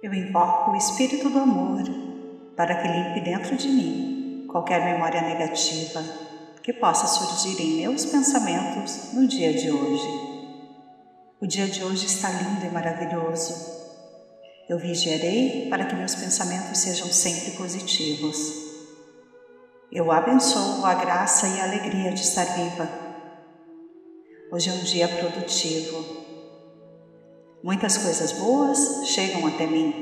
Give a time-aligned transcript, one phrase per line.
[0.00, 1.82] Eu invoco o Espírito do Amor
[2.56, 6.00] para que limpe dentro de mim qualquer memória negativa
[6.62, 10.08] que possa surgir em meus pensamentos no dia de hoje.
[11.40, 13.52] O dia de hoje está lindo e maravilhoso.
[14.68, 18.38] Eu vigiarei para que meus pensamentos sejam sempre positivos.
[19.90, 22.88] Eu abençoo a graça e a alegria de estar viva.
[24.52, 26.27] Hoje é um dia produtivo
[27.62, 29.92] Muitas coisas boas chegam até mim.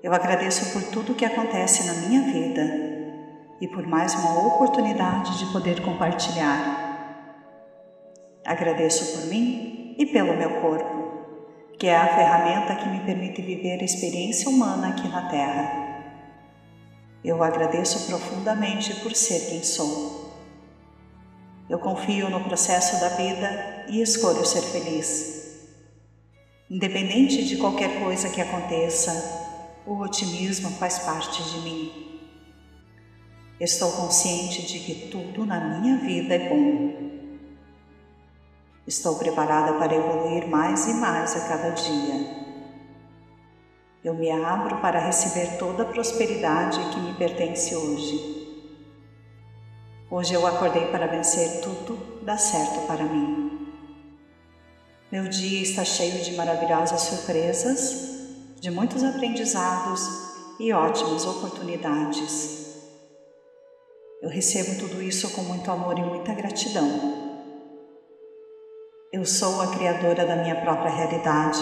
[0.00, 2.62] Eu agradeço por tudo que acontece na minha vida
[3.60, 7.26] e por mais uma oportunidade de poder compartilhar.
[8.46, 13.80] Agradeço por mim e pelo meu corpo, que é a ferramenta que me permite viver
[13.80, 15.72] a experiência humana aqui na Terra.
[17.24, 20.30] Eu agradeço profundamente por ser quem sou.
[21.68, 25.39] Eu confio no processo da vida e escolho ser feliz.
[26.70, 29.10] Independente de qualquer coisa que aconteça,
[29.84, 32.20] o otimismo faz parte de mim.
[33.58, 37.10] Estou consciente de que tudo na minha vida é bom.
[38.86, 42.40] Estou preparada para evoluir mais e mais a cada dia.
[44.04, 48.62] Eu me abro para receber toda a prosperidade que me pertence hoje.
[50.08, 53.39] Hoje eu acordei para vencer tudo dá certo para mim.
[55.10, 60.08] Meu dia está cheio de maravilhosas surpresas, de muitos aprendizados
[60.60, 62.76] e ótimas oportunidades.
[64.22, 66.86] Eu recebo tudo isso com muito amor e muita gratidão.
[69.12, 71.58] Eu sou a criadora da minha própria realidade.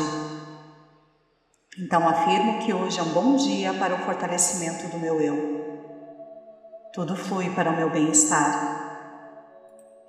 [1.78, 5.88] Então afirmo que hoje é um bom dia para o fortalecimento do meu eu.
[6.92, 9.16] Tudo flui para o meu bem-estar.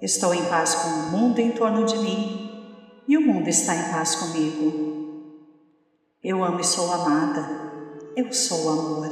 [0.02, 2.49] Estou em paz com o mundo em torno de mim
[3.10, 5.34] e o mundo está em paz comigo.
[6.24, 7.50] Eu amo e sou amada,
[8.16, 9.10] eu sou amor.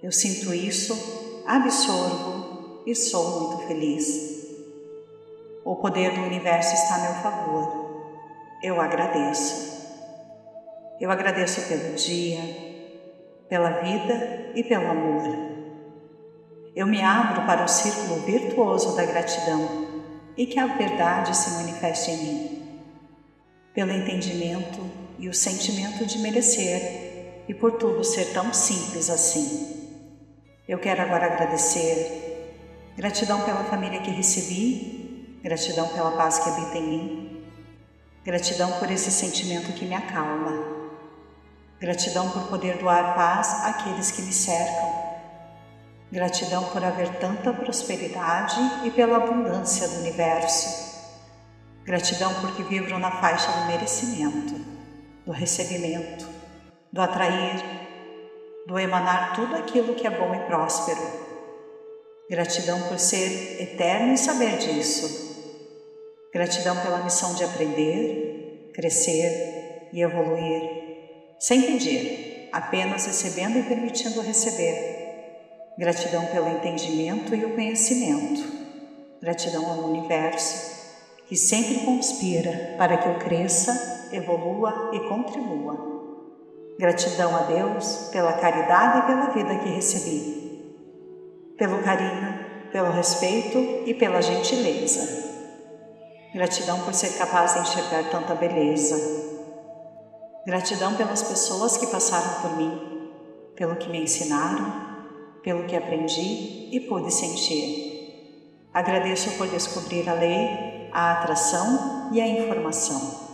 [0.00, 4.38] Eu sinto isso, absorvo e sou muito feliz.
[5.64, 8.20] O poder do universo está a meu favor.
[8.62, 9.76] Eu agradeço.
[11.00, 12.40] Eu agradeço pelo dia,
[13.48, 15.24] pela vida e pelo amor.
[16.76, 19.87] Eu me abro para o círculo virtuoso da gratidão
[20.38, 22.62] e que a verdade se manifeste em mim,
[23.74, 24.80] pelo entendimento
[25.18, 29.98] e o sentimento de merecer e por tudo ser tão simples assim.
[30.68, 32.54] Eu quero agora agradecer,
[32.96, 37.42] gratidão pela família que recebi, gratidão pela paz que habita em mim,
[38.24, 40.52] gratidão por esse sentimento que me acalma,
[41.80, 44.97] gratidão por poder doar paz àqueles que me cercam
[46.10, 50.88] Gratidão por haver tanta prosperidade e pela abundância do universo.
[51.84, 54.54] Gratidão porque vibro na faixa do merecimento,
[55.26, 56.26] do recebimento,
[56.90, 57.62] do atrair,
[58.66, 61.00] do emanar tudo aquilo que é bom e próspero.
[62.30, 65.28] Gratidão por ser eterno e saber disso.
[66.32, 74.97] Gratidão pela missão de aprender, crescer e evoluir, sem pedir, apenas recebendo e permitindo receber
[75.78, 78.42] Gratidão pelo entendimento e o conhecimento.
[79.22, 80.76] Gratidão ao universo,
[81.28, 85.78] que sempre conspira para que eu cresça, evolua e contribua.
[86.80, 90.74] Gratidão a Deus pela caridade e pela vida que recebi,
[91.56, 92.40] pelo carinho,
[92.72, 95.28] pelo respeito e pela gentileza.
[96.34, 98.96] Gratidão por ser capaz de enxergar tanta beleza.
[100.44, 102.80] Gratidão pelas pessoas que passaram por mim,
[103.54, 104.87] pelo que me ensinaram
[105.42, 107.88] pelo que aprendi e pude sentir.
[108.72, 113.28] Agradeço por descobrir a lei, a atração e a informação.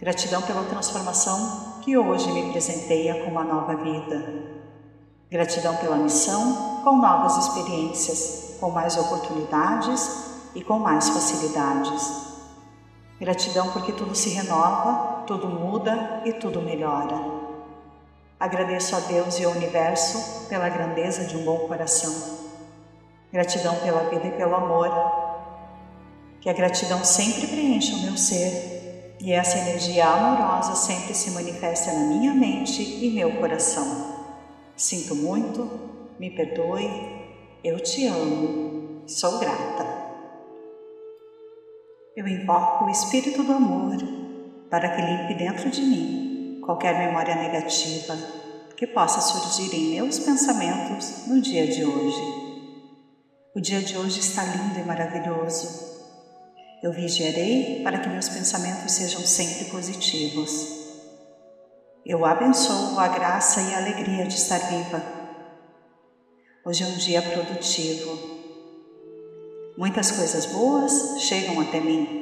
[0.00, 4.52] Gratidão pela transformação que hoje me presenteia com uma nova vida.
[5.30, 12.22] Gratidão pela missão, com novas experiências, com mais oportunidades e com mais facilidades.
[13.20, 17.41] Gratidão porque tudo se renova, tudo muda e tudo melhora.
[18.42, 22.40] Agradeço a Deus e ao universo pela grandeza de um bom coração.
[23.32, 24.90] Gratidão pela vida e pelo amor.
[26.40, 31.92] Que a gratidão sempre preencha o meu ser e essa energia amorosa sempre se manifesta
[31.92, 34.26] na minha mente e meu coração.
[34.74, 35.70] Sinto muito,
[36.18, 36.90] me perdoe,
[37.62, 39.86] eu te amo, sou grata.
[42.16, 43.98] Eu invoco o Espírito do Amor
[44.68, 46.21] para que limpe dentro de mim
[46.62, 48.16] qualquer memória negativa
[48.76, 52.22] que possa surgir em meus pensamentos no dia de hoje.
[53.54, 55.92] O dia de hoje está lindo e maravilhoso.
[56.82, 60.80] Eu vigiarei para que meus pensamentos sejam sempre positivos.
[62.04, 65.02] Eu abençoo a graça e a alegria de estar viva.
[66.64, 68.18] Hoje é um dia produtivo.
[69.76, 72.21] Muitas coisas boas chegam até mim.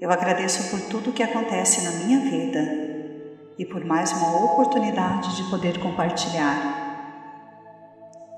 [0.00, 2.88] Eu agradeço por tudo que acontece na minha vida
[3.58, 6.86] e por mais uma oportunidade de poder compartilhar.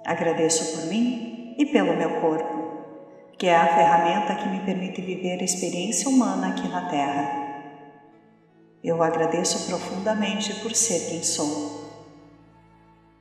[0.06, 5.38] Agradeço por mim e pelo meu corpo, que é a ferramenta que me permite viver
[5.38, 7.30] a experiência humana aqui na Terra.
[8.82, 11.90] Eu agradeço profundamente por ser quem sou.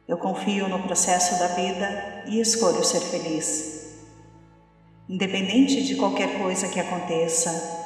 [0.07, 3.99] Eu confio no processo da vida e escolho ser feliz.
[5.09, 7.78] Independente de qualquer coisa que aconteça,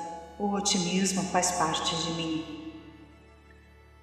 [0.43, 2.73] o otimismo faz parte de mim.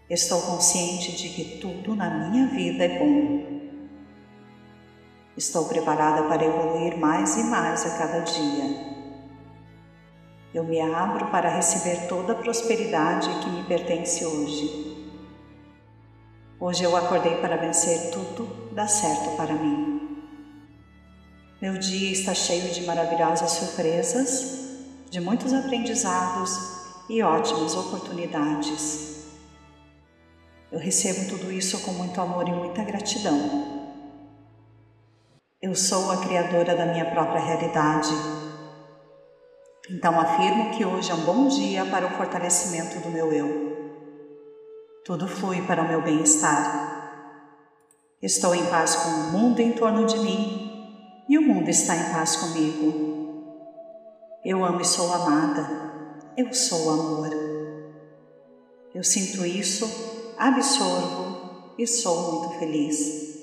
[0.08, 3.60] Estou consciente de que tudo na minha vida é bom.
[5.36, 8.90] Estou preparada para evoluir mais e mais a cada dia.
[10.54, 15.12] Eu me abro para receber toda a prosperidade que me pertence hoje.
[16.58, 20.24] Hoje eu acordei para vencer tudo dá certo para mim.
[21.60, 24.69] Meu dia está cheio de maravilhosas surpresas,
[25.10, 26.56] de muitos aprendizados
[27.08, 29.26] e ótimas oportunidades.
[30.72, 33.90] Eu recebo tudo isso com muito amor e muita gratidão.
[35.60, 38.14] Eu sou a criadora da minha própria realidade
[39.90, 43.90] então afirmo que hoje é um bom dia para o fortalecimento do meu eu.
[45.04, 47.26] Tudo flui para o meu bem-estar.
[48.22, 52.12] Estou em paz com o mundo em torno de mim e o mundo está em
[52.12, 53.19] paz comigo.
[54.42, 55.68] Eu amo e sou amada.
[56.34, 57.28] Eu sou amor.
[58.94, 63.38] Eu sinto isso, absorvo e sou muito feliz.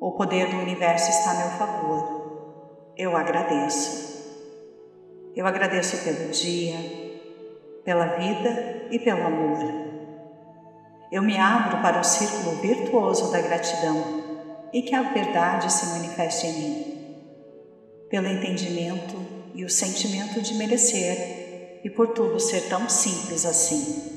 [0.00, 2.92] O poder do universo está a meu favor.
[2.96, 4.24] Eu agradeço.
[5.36, 6.76] Eu agradeço pelo dia,
[7.84, 9.58] pela vida e pelo amor.
[11.12, 14.24] Eu me abro para o círculo virtuoso da gratidão
[14.72, 16.94] e que a verdade se manifeste em mim.
[18.08, 24.12] Pelo entendimento e o sentimento de merecer e por tudo ser tão simples assim.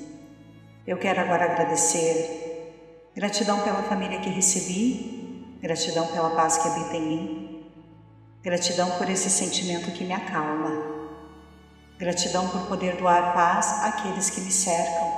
[0.86, 3.10] Eu quero agora agradecer.
[3.16, 7.64] Gratidão pela família que recebi, gratidão pela paz que habita em mim,
[8.44, 10.98] gratidão por esse sentimento que me acalma
[12.00, 15.12] Gratidão por poder doar paz àqueles que me cercam.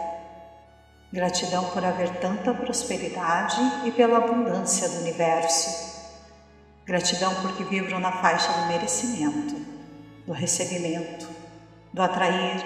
[1.12, 6.14] Gratidão por haver tanta prosperidade e pela abundância do universo.
[6.86, 9.58] Gratidão porque vibro na faixa do merecimento,
[10.30, 11.28] do recebimento,
[11.92, 12.64] do atrair,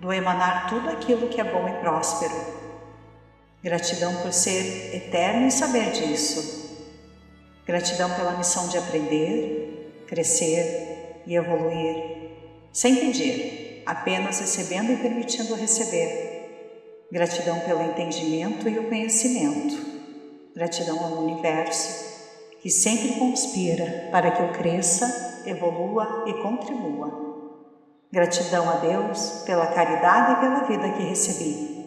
[0.00, 2.32] do emanar tudo aquilo que é bom e próspero.
[3.60, 6.86] Gratidão por ser eterno e saber disso.
[7.66, 12.30] Gratidão pela missão de aprender, crescer e evoluir
[12.72, 16.48] sem pedir, apenas recebendo e permitindo receber.
[17.10, 19.84] Gratidão pelo entendimento e o conhecimento.
[20.54, 27.10] Gratidão ao universo, que sempre conspira para que eu cresça, evolua e contribua.
[28.12, 31.86] Gratidão a Deus pela caridade e pela vida que recebi,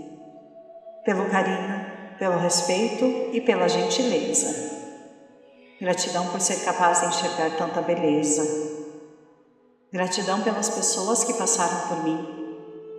[1.04, 1.86] pelo carinho,
[2.18, 4.74] pelo respeito e pela gentileza.
[5.80, 8.76] Gratidão por ser capaz de enxergar tanta beleza,
[9.95, 12.19] Gratidão pelas pessoas que passaram por mim,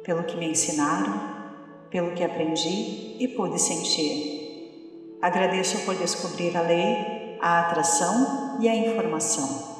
[0.02, 1.20] pelo que me ensinaram,
[1.90, 5.18] pelo que aprendi e pude sentir.
[5.20, 9.75] Agradeço por descobrir a lei, a atração e a informação.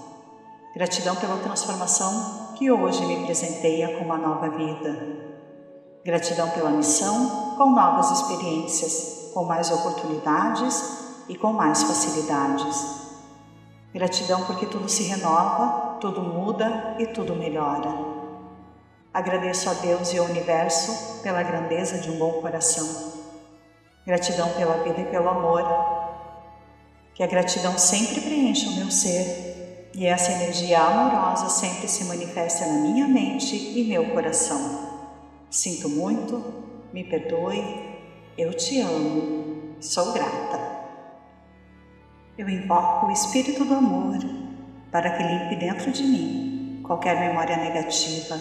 [0.77, 4.95] Gratidão pela transformação que hoje me presenteia com uma nova vida.
[6.05, 13.17] Gratidão pela missão, com novas experiências, com mais oportunidades e com mais facilidades.
[13.95, 17.95] Gratidão porque tudo se renova, tudo muda e tudo melhora.
[19.15, 23.15] Agradeço a Deus e ao universo pela grandeza de um bom coração.
[24.07, 25.65] Gratidão pela vida e pelo amor.
[27.15, 29.46] Que a gratidão sempre preencha o meu ser
[29.97, 35.09] e essa energia amorosa sempre se manifesta na minha mente e meu coração.
[35.49, 36.45] Sinto muito,
[36.93, 37.65] me perdoe,
[38.37, 40.61] eu te amo, sou grata.
[42.37, 44.19] Eu invoco o Espírito do Amor
[44.93, 48.39] para que limpe dentro de mim qualquer memória negativa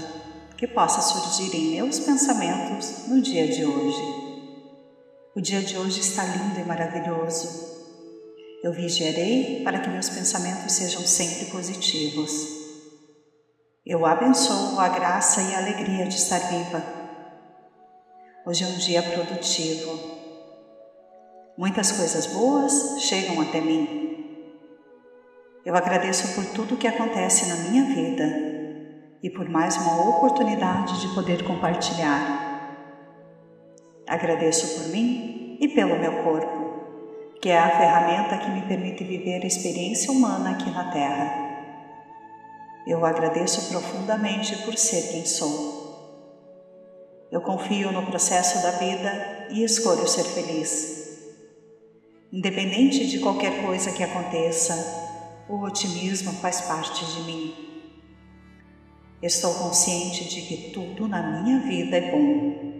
[0.58, 4.04] que possa surgir em meus pensamentos no dia de hoje.
[5.34, 7.75] O dia de hoje está lindo e maravilhoso.
[8.65, 12.31] Eu vigiarei para que meus pensamentos sejam sempre positivos.
[13.86, 16.84] Eu abençoo a graça e a alegria de estar viva.
[18.43, 20.15] Hoje é um dia produtivo
[21.55, 23.88] Muitas coisas boas chegam até mim.
[25.63, 28.25] Eu agradeço por tudo que acontece na minha vida
[29.22, 32.81] e por mais uma oportunidade de poder compartilhar.
[34.10, 36.64] Agradeço por mim e pelo meu corpo,
[37.46, 41.32] que é a ferramenta que me permite viver a experiência humana aqui na Terra.
[42.88, 46.25] Eu agradeço profundamente por ser quem sou.
[47.32, 51.20] Eu confio no processo da vida e escolho ser feliz.
[52.34, 54.74] Independente de qualquer coisa que aconteça,
[55.48, 57.54] o otimismo faz parte de mim.
[59.22, 62.75] Estou consciente de que tudo na minha vida é bom.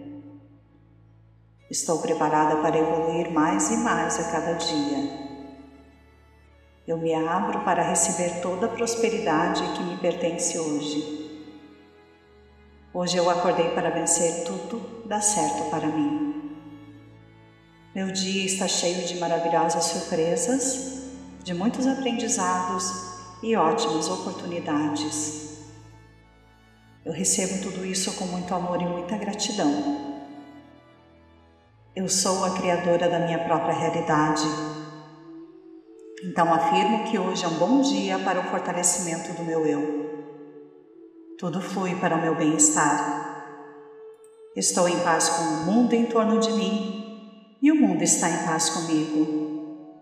[1.68, 5.26] Estou preparada para evoluir mais e mais a cada dia.
[6.86, 11.42] Eu me abro para receber toda a prosperidade que me pertence hoje.
[12.94, 16.60] Hoje eu acordei para vencer tudo, dá certo para mim.
[17.92, 21.02] Meu dia está cheio de maravilhosas surpresas,
[21.42, 22.92] de muitos aprendizados
[23.42, 25.64] e ótimas oportunidades.
[27.04, 30.05] Eu recebo tudo isso com muito amor e muita gratidão.
[31.96, 34.44] Eu sou a criadora da minha própria realidade
[36.24, 40.06] então afirmo que hoje é um bom dia para o fortalecimento do meu eu.
[41.38, 43.44] Tudo flui para o meu bem-estar.
[44.56, 48.46] Estou em paz com o mundo em torno de mim e o mundo está em
[48.46, 49.94] paz comigo.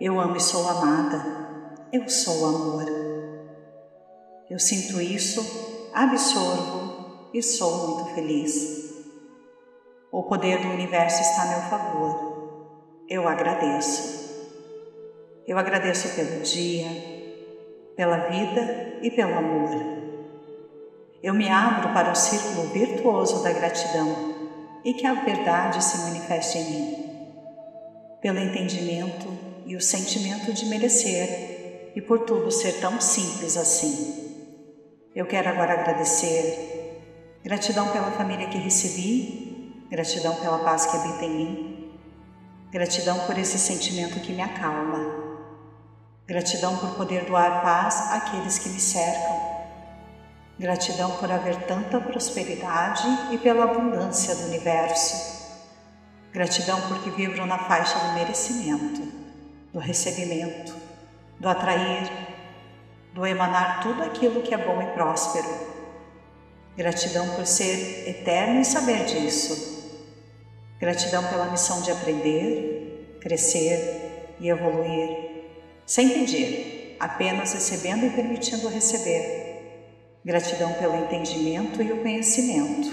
[0.00, 1.24] Eu amo e sou amada.
[1.92, 2.84] Eu sou amor.
[4.50, 8.87] Eu sinto isso, absorvo e sou muito feliz.
[10.10, 13.04] O poder do universo está a meu favor.
[13.08, 14.28] Eu agradeço.
[15.46, 16.88] Eu agradeço pelo dia,
[17.94, 19.70] pela vida e pelo amor.
[21.22, 24.34] Eu me abro para o círculo virtuoso da gratidão
[24.82, 27.04] e que a verdade se manifeste em mim.
[28.22, 29.28] Pelo entendimento
[29.66, 34.28] e o sentimento de merecer e por tudo ser tão simples assim.
[35.14, 36.94] Eu quero agora agradecer.
[37.42, 39.47] Gratidão pela família que recebi,
[39.90, 41.92] gratidão pela paz que habita em mim,
[42.70, 45.28] gratidão por esse sentimento que me acalma
[46.28, 49.40] Gratidão por poder doar paz àqueles que me cercam.
[50.58, 55.56] Gratidão por haver tanta prosperidade e pela abundância do universo.
[56.30, 59.10] Gratidão porque vibro na faixa do merecimento,
[59.72, 60.76] do recebimento,
[61.40, 62.12] do atrair,
[63.14, 65.48] do emanar tudo aquilo que é bom e próspero.
[66.76, 69.77] Gratidão por ser eterno e saber disso.
[70.80, 75.28] Gratidão pela missão de aprender, crescer e evoluir
[75.88, 80.18] sem pedir, apenas recebendo e permitindo receber.
[80.22, 82.90] Gratidão pelo entendimento e o conhecimento.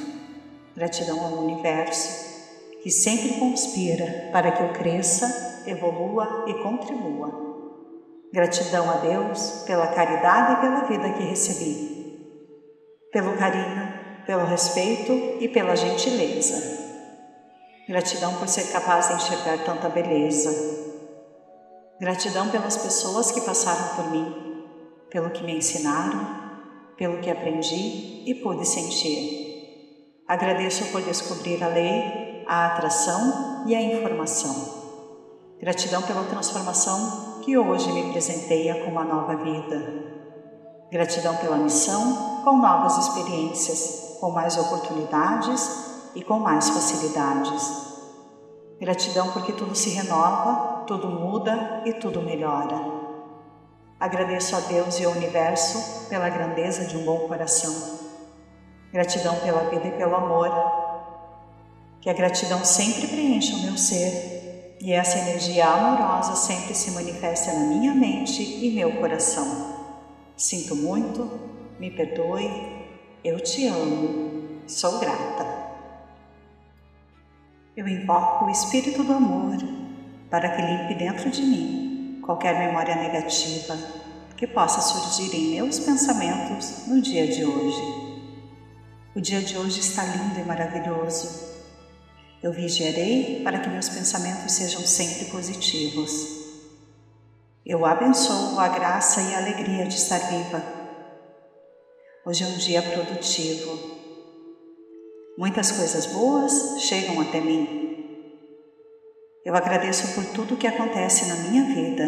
[0.74, 7.34] Gratidão ao universo, que sempre conspira para que eu cresça, evolua e contribua.
[8.32, 12.18] Gratidão a Deus pela caridade e pela vida que recebi,
[13.12, 13.94] pelo carinho,
[14.26, 15.12] pelo respeito
[15.42, 16.85] e pela gentileza.
[17.88, 20.86] Gratidão por ser capaz de enxergar tanta beleza,
[21.98, 24.66] Gratidão pelas pessoas que passaram por mim,
[25.10, 26.28] pelo que me ensinaram,
[26.98, 30.22] pelo que aprendi e pude sentir.
[30.28, 34.84] Agradeço por descobrir a lei, a atração e a informação.
[35.58, 40.04] Gratidão pela transformação que hoje me presenteia com uma nova vida.
[40.92, 47.86] Gratidão pela missão, com novas experiências, com mais oportunidades e com mais facilidades.
[48.80, 52.80] Gratidão porque tudo se renova tudo muda e tudo melhora.
[54.00, 58.00] Agradeço a Deus e ao universo pela grandeza de um bom coração.
[58.92, 60.52] Gratidão pela vida e pelo amor.
[62.02, 67.52] Que a gratidão sempre preencha o meu ser e essa energia amorosa sempre se manifesta
[67.54, 69.74] na minha mente e meu coração.
[70.38, 71.40] Sinto muito,
[71.80, 72.50] me perdoe,
[73.24, 75.65] eu te amo, sou grata.
[77.76, 79.58] Eu invoco o Espírito do Amor
[80.30, 83.78] para que limpe dentro de mim qualquer memória negativa
[84.38, 87.82] que possa surgir em meus pensamentos no dia de hoje.
[89.14, 91.54] O dia de hoje está lindo e maravilhoso.
[92.42, 96.46] Eu vigiarei para que meus pensamentos sejam sempre positivos.
[97.66, 100.64] Eu abençoo a graça e a alegria de estar viva.
[102.26, 104.05] Hoje é um dia produtivo.
[105.38, 107.86] Muitas coisas boas chegam até mim
[109.46, 112.04] eu agradeço por tudo que acontece na minha vida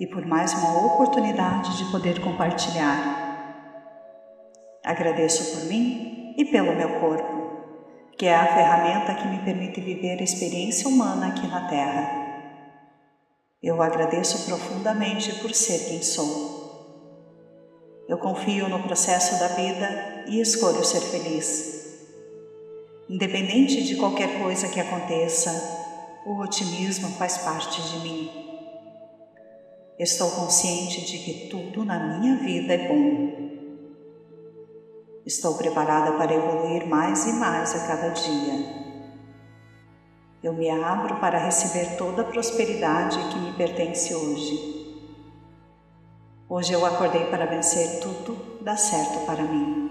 [0.00, 2.98] e por mais uma oportunidade de poder compartilhar.
[4.84, 10.18] Agradeço por mim e pelo meu corpo, que é a ferramenta que me permite viver
[10.18, 12.10] a experiência humana aqui na Terra.
[13.62, 18.02] Eu agradeço profundamente por ser quem sou.
[18.08, 21.71] Eu confio no processo da vida e escolho ser feliz.
[23.12, 25.50] Independente de qualquer coisa que aconteça,
[26.24, 28.30] o otimismo faz parte de mim.
[29.98, 33.50] Estou consciente de que tudo na minha vida é bom.
[35.26, 38.54] Estou preparada para evoluir mais e mais a cada dia.
[40.42, 45.04] Eu me abro para receber toda a prosperidade que me pertence hoje.
[46.48, 49.81] Hoje eu acordei para vencer tudo, dá certo para mim.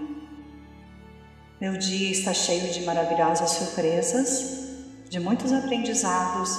[1.62, 4.66] Meu dia está cheio de maravilhosas surpresas,
[5.08, 6.58] de muitos aprendizados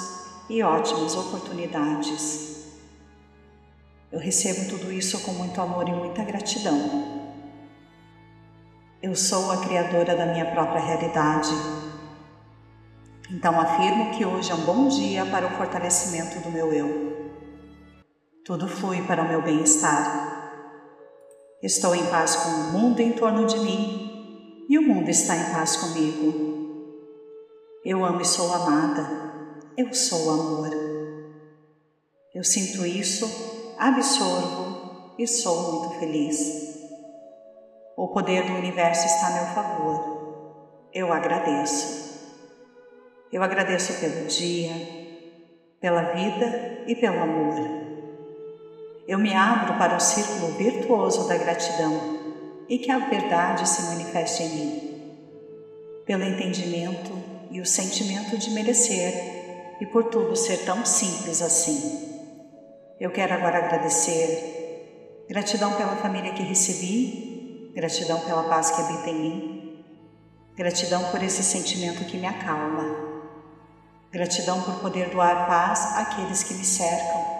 [0.49, 2.71] e ótimas oportunidades.
[4.09, 7.33] Eu recebo tudo isso com muito amor e muita gratidão.
[9.01, 11.51] Eu sou a criadora da minha própria realidade
[13.29, 17.33] então afirmo que hoje é um bom dia para o fortalecimento do meu eu.
[18.45, 20.61] Tudo flui para o meu bem-estar.
[21.61, 24.02] Estou em paz com o mundo em torno de mim
[24.69, 26.53] e o mundo está em paz comigo.
[27.83, 29.23] Eu amo e sou amada.
[29.75, 30.69] Eu sou amor.
[32.33, 36.77] Eu sinto isso, absorvo e sou muito feliz.
[37.97, 40.89] O poder do universo está a meu favor.
[40.93, 42.13] Eu agradeço.
[43.31, 44.73] Eu agradeço pelo dia,
[45.81, 47.55] pela vida e pelo amor.
[49.07, 52.22] Eu me abro para o círculo virtuoso da gratidão
[52.69, 55.03] e que a verdade se manifeste em mim.
[56.05, 57.11] Pelo entendimento
[57.51, 62.25] e o sentimento de merecer e por tudo ser tão simples assim.
[62.99, 65.25] Eu quero agora agradecer.
[65.29, 69.85] Gratidão pela família que recebi, gratidão pela paz que habita em mim,
[70.55, 73.13] gratidão por esse sentimento que me acalma
[74.13, 77.32] Gratidão por poder doar paz àqueles que me cercam.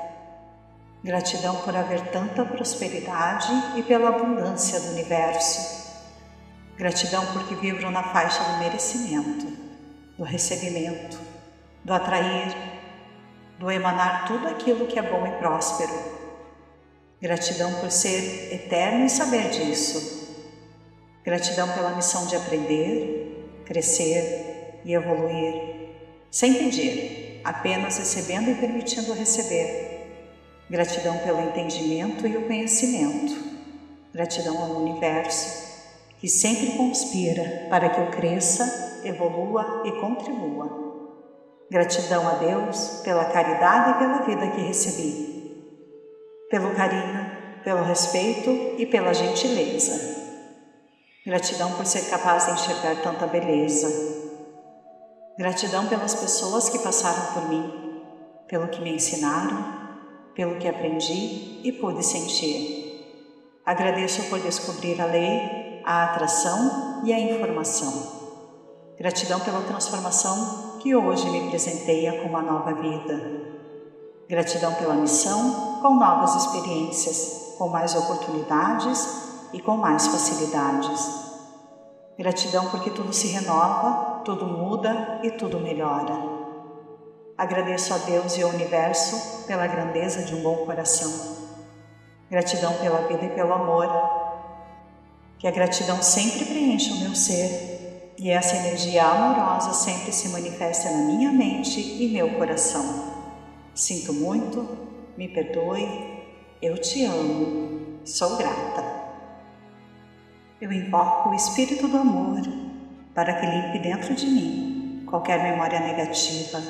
[1.04, 5.84] Gratidão por haver tanta prosperidade e pela abundância do universo.
[6.78, 9.46] Gratidão porque vibro na faixa do merecimento,
[10.18, 11.20] do recebimento,
[11.84, 12.56] do atrair,
[13.60, 15.94] do emanar tudo aquilo que é bom e próspero.
[17.22, 20.24] Gratidão por ser eterno e saber disso.
[21.24, 25.74] Gratidão pela missão de aprender, crescer e evoluir
[26.34, 29.83] sem pedir, apenas recebendo e permitindo receber.
[30.74, 33.36] Gratidão pelo entendimento e o conhecimento.
[34.12, 35.72] Gratidão ao universo,
[36.18, 40.68] que sempre conspira para que eu cresça, evolua e contribua.
[41.70, 45.54] Gratidão a Deus pela caridade e pela vida que recebi,
[46.50, 47.24] pelo carinho,
[47.64, 50.24] pelo respeito e pela gentileza.
[51.24, 54.24] Gratidão por ser capaz de enxergar tanta beleza,
[55.38, 58.02] Gratidão pelas pessoas que passaram por mim,
[58.48, 59.83] pelo que me ensinaram,
[60.34, 62.84] pelo que aprendi e pude sentir.
[63.66, 68.24] Agradeço por descobrir a lei, a atração e a informação.
[68.98, 73.54] Gratidão pela transformação que hoje me presenteia com uma nova vida.
[74.28, 81.24] Gratidão pela missão, com novas experiências, com mais oportunidades e com mais facilidades.
[82.18, 86.43] Gratidão porque tudo se renova tudo muda e tudo melhora.
[87.38, 91.12] Agradeço a Deus e ao universo pela grandeza de um bom coração.
[92.30, 93.88] Gratidão pela vida e pelo amor.
[95.40, 100.92] Que a gratidão sempre preencha o meu ser e essa energia amorosa sempre se manifesta
[100.92, 103.12] na minha mente e meu coração.
[103.74, 104.78] Sinto muito,
[105.18, 106.24] me perdoe,
[106.62, 108.84] eu te amo, sou grata.
[110.62, 112.42] Eu invoco o Espírito do Amor
[113.16, 116.62] para que limpe dentro de mim qualquer memória negativa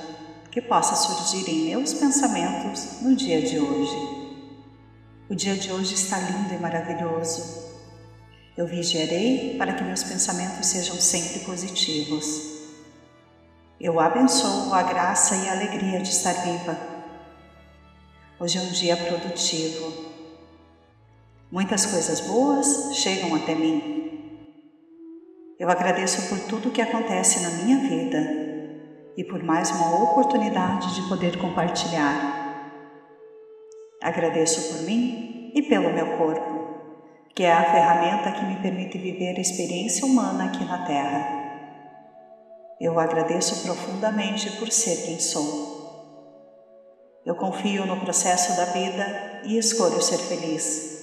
[0.54, 3.98] que possa surgir em meus pensamentos no dia de hoje.
[5.28, 7.74] O dia de hoje está lindo e maravilhoso.
[8.56, 12.54] Eu vigiarei para que meus pensamentos sejam sempre positivos.
[13.82, 16.78] Eu abençoo a graça e a alegria de estar viva.
[18.40, 19.92] Hoje é um dia produtivo.
[21.52, 24.04] Muitas coisas boas chegam até mim
[25.58, 28.53] eu agradeço por tudo que acontece na minha vida
[29.16, 32.42] e por mais uma oportunidade de poder compartilhar.
[34.02, 36.54] Agradeço por mim e pelo meu corpo,
[37.36, 41.44] que é a ferramenta que me permite viver a experiência humana aqui na Terra.
[42.80, 45.84] Eu agradeço profundamente por ser quem sou.
[47.26, 50.94] Eu confio no processo da vida e escolho ser feliz.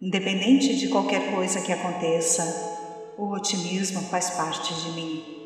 [0.00, 5.37] Independente de qualquer coisa que aconteça, o otimismo faz parte de mim.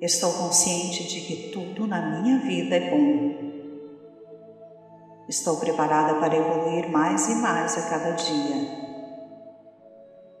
[0.00, 3.48] Estou consciente de que tudo na minha vida é bom.
[5.28, 8.88] Estou preparada para evoluir mais e mais a cada dia.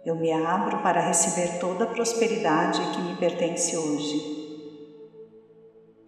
[0.04, 4.38] Eu me abro para receber toda a prosperidade que me pertence hoje.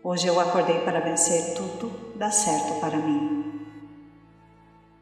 [0.03, 3.67] Hoje eu acordei para vencer tudo dá certo para mim.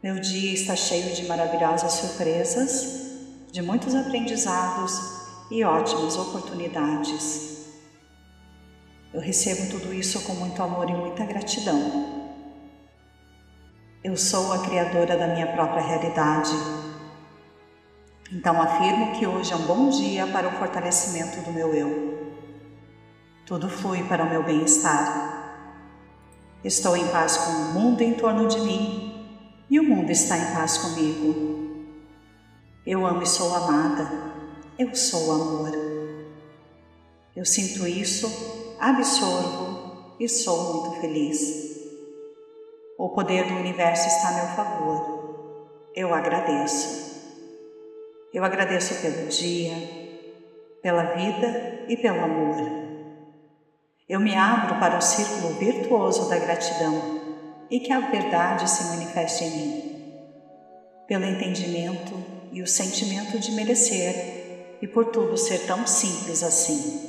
[0.00, 4.92] Meu dia está cheio de maravilhosas surpresas, de muitos aprendizados
[5.50, 7.57] e ótimas oportunidades.
[9.12, 12.28] Eu recebo tudo isso com muito amor e muita gratidão.
[14.04, 16.52] Eu sou a criadora da minha própria realidade.
[18.30, 22.34] Então afirmo que hoje é um bom dia para o fortalecimento do meu eu.
[23.46, 25.38] Tudo flui para o meu bem-estar.
[26.62, 29.26] Estou em paz com o mundo em torno de mim
[29.70, 31.86] e o mundo está em paz comigo.
[32.86, 34.06] Eu amo e sou amada.
[34.78, 35.72] Eu sou amor.
[37.34, 41.78] Eu sinto isso, absorvo e sou muito feliz.
[42.96, 45.90] O poder do universo está a meu favor.
[45.94, 47.08] Eu agradeço.
[48.32, 49.74] Eu agradeço pelo dia,
[50.82, 52.56] pela vida e pelo amor.
[54.08, 59.44] Eu me abro para o círculo virtuoso da gratidão e que a verdade se manifeste
[59.44, 59.88] em mim.
[61.06, 62.14] Pelo entendimento
[62.52, 67.07] e o sentimento de merecer e por tudo ser tão simples assim.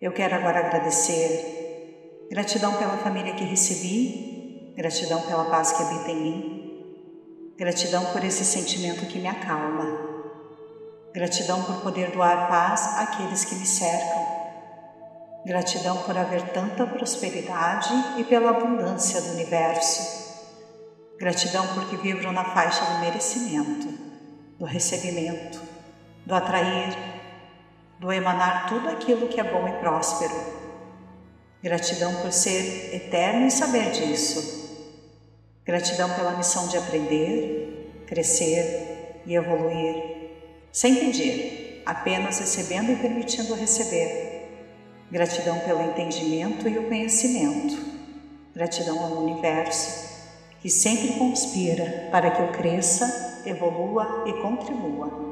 [0.00, 2.26] Eu quero agora agradecer.
[2.30, 8.44] Gratidão pela família que recebi, gratidão pela paz que habita em mim, gratidão por esse
[8.44, 9.86] sentimento que me acalma,
[11.14, 14.38] gratidão por poder doar paz àqueles que me cercam
[15.48, 20.36] Gratidão por haver tanta prosperidade e pela abundância do universo.
[21.18, 23.88] Gratidão porque vibro na faixa do merecimento,
[24.58, 25.58] do recebimento,
[26.26, 27.17] do atrair,
[27.98, 30.34] do emanar tudo aquilo que é bom e próspero.
[31.62, 34.86] Gratidão por ser eterno e saber disso.
[35.64, 40.30] Gratidão pela missão de aprender, crescer e evoluir,
[40.72, 44.28] sem pedir, apenas recebendo e permitindo receber
[45.10, 47.82] Gratidão pelo entendimento e o conhecimento.
[48.54, 50.06] Gratidão ao universo,
[50.60, 55.27] que sempre conspira para que eu cresça, evolua e contribua.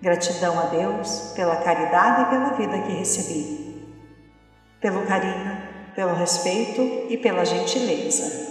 [0.00, 3.84] Gratidão a Deus pela caridade e pela vida que recebi,
[4.80, 5.58] pelo carinho,
[5.94, 8.48] pelo respeito e pela gentileza.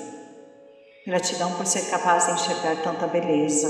[1.05, 3.69] Gratidão por ser capaz de enxergar tanta beleza.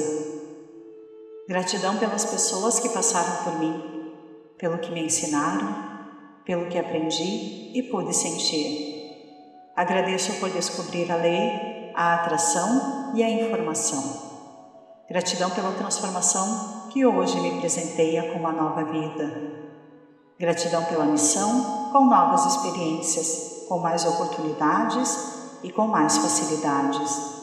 [1.47, 4.13] Gratidão pelas pessoas que passaram por mim,
[4.57, 5.97] pelo que me ensinaram
[6.47, 8.95] pelo que aprendi e pude sentir.
[9.75, 14.25] Agradeço por descobrir a lei, a atração e a informação.
[15.09, 19.31] Gratidão pela transformação que hoje me presenteia com uma nova vida.
[20.39, 27.37] Gratidão pela missão com novas experiências, com mais oportunidades e com mais facilidades.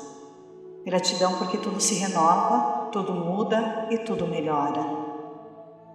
[0.85, 4.85] Gratidão porque tudo se renova, tudo muda e tudo melhora.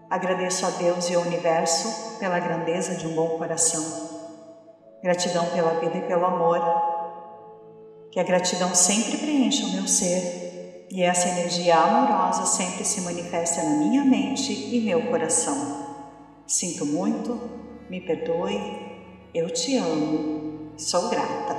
[0.10, 3.84] Agradeço a Deus e ao universo pela grandeza de um bom coração.
[5.04, 6.62] Gratidão pela vida e pelo amor.
[8.10, 10.38] Que a gratidão sempre preencha o meu ser
[10.91, 15.88] e essa energia amorosa sempre se manifesta na minha mente e meu coração.
[16.47, 17.39] Sinto muito,
[17.89, 18.60] me perdoe,
[19.34, 21.56] eu te amo, sou grata.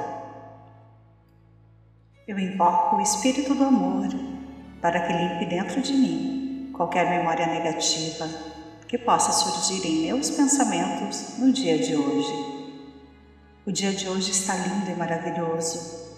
[2.27, 4.09] Eu invoco o Espírito do Amor
[4.81, 8.29] para que limpe dentro de mim qualquer memória negativa
[8.89, 12.51] que possa surgir em meus pensamentos no dia de hoje.
[13.65, 16.10] O dia de hoje está lindo e maravilhoso.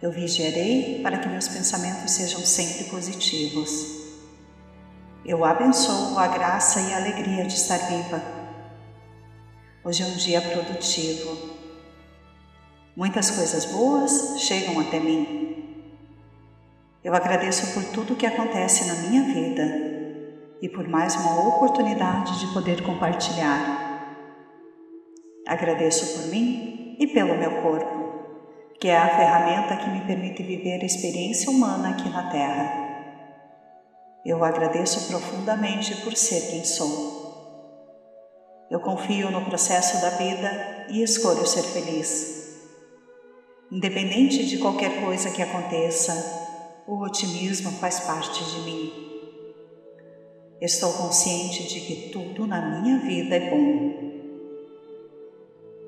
[0.00, 3.98] Eu vigiarei para que meus pensamentos sejam sempre positivos.
[5.24, 8.22] Eu abençoo a graça e a alegria de estar viva.
[9.84, 11.36] Hoje é um dia produtivo.
[12.96, 15.96] Muitas coisas boas chegam até mim.
[17.02, 19.88] Eu agradeço por tudo que acontece na minha vida
[20.62, 24.14] e por mais uma oportunidade de poder compartilhar.
[25.44, 27.97] Agradeço por mim e pelo meu corpo,
[28.80, 32.88] que é a ferramenta que me permite viver a experiência humana aqui na Terra.
[34.24, 37.18] Eu agradeço profundamente por ser quem sou.
[38.70, 42.38] Eu confio no processo da vida e escolho ser feliz.
[43.72, 48.92] Independente de qualquer coisa que aconteça, o otimismo faz parte de mim.
[50.60, 54.07] Estou consciente de que tudo na minha vida é bom.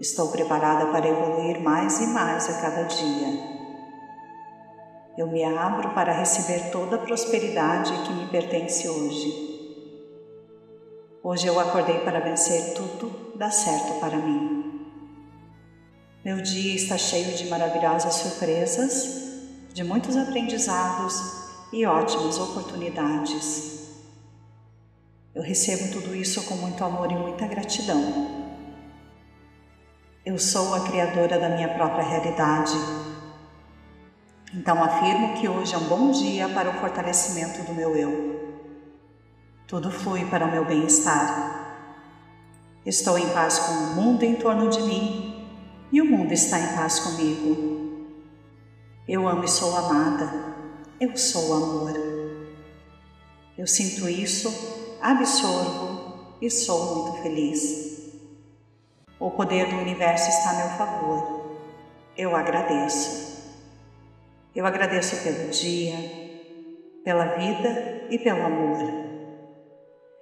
[0.00, 3.60] Estou preparada para evoluir mais e mais a cada dia.
[5.18, 9.50] Eu me abro para receber toda a prosperidade que me pertence hoje.
[11.22, 14.88] Hoje eu acordei para vencer tudo, dá certo para mim.
[16.24, 19.04] Meu dia está cheio de maravilhosas surpresas
[19.74, 21.14] de muitos aprendizados
[21.74, 23.80] e ótimas oportunidades.
[25.34, 28.39] Eu recebo tudo isso com muito amor e muita gratidão.
[30.30, 32.74] Eu sou a criadora da minha própria realidade.
[34.54, 38.62] Então afirmo que hoje é um bom dia para o fortalecimento do meu eu.
[39.66, 41.82] Tudo flui para o meu bem-estar.
[42.86, 45.48] Estou em paz com o mundo em torno de mim
[45.90, 48.06] e o mundo está em paz comigo.
[49.08, 50.30] Eu amo e sou amada.
[51.00, 51.94] Eu sou amor.
[53.58, 57.89] Eu sinto isso, absorvo e sou muito feliz.
[59.20, 61.58] O poder do universo está a meu favor.
[62.16, 63.52] Eu agradeço.
[64.56, 65.94] Eu agradeço pelo dia,
[67.04, 68.78] pela vida e pelo amor.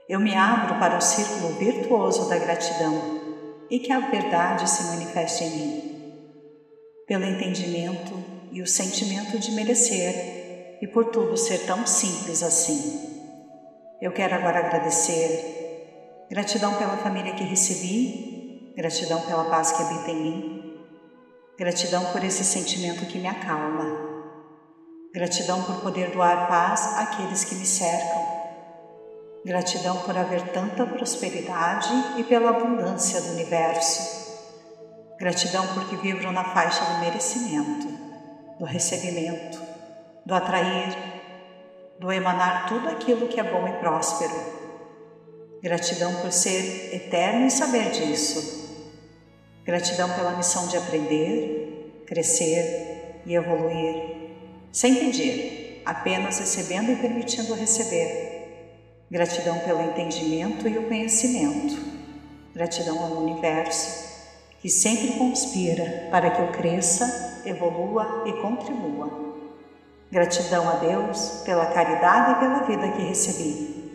[0.09, 3.21] Eu me abro para o círculo virtuoso da gratidão
[3.71, 6.23] e que a verdade se manifeste em mim.
[7.07, 8.13] Pelo entendimento
[8.51, 13.31] e o sentimento de merecer e por tudo ser tão simples assim.
[14.03, 16.27] Eu quero agora agradecer.
[16.29, 18.28] Gratidão pela família que recebi
[18.79, 20.85] Gratidão pela paz que habita em mim.
[21.59, 23.85] Gratidão por esse sentimento que me acalma.
[25.13, 28.25] Gratidão por poder doar paz àqueles que me cercam.
[29.45, 34.39] Gratidão por haver tanta prosperidade e pela abundância do universo.
[35.19, 37.89] Gratidão porque vibro na faixa do merecimento,
[38.61, 39.61] do recebimento,
[40.25, 40.97] do atrair,
[41.99, 44.57] do emanar tudo aquilo que é bom e próspero.
[45.61, 48.68] Gratidão por ser eterno e saber disso
[49.69, 54.03] Gratidão pela missão de aprender, crescer e evoluir,
[54.73, 59.05] sem pedir, apenas recebendo e permitindo receber.
[59.11, 61.77] Gratidão pelo entendimento e o conhecimento.
[62.55, 64.09] Gratidão ao universo,
[64.59, 69.35] que sempre conspira para que eu cresça, evolua e contribua.
[70.11, 73.93] Gratidão a Deus pela caridade e pela vida que recebi,